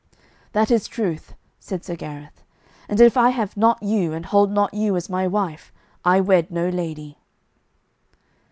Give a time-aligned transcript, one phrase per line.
[0.53, 2.41] "That is truth," said Sir Gareth,
[2.89, 5.71] "and if I have not you and hold not you as my wife
[6.03, 7.19] I wed no lady."